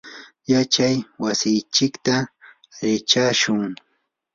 yachay 0.51 0.95
wasinchikta 1.21 2.13
alichashun. 2.81 3.63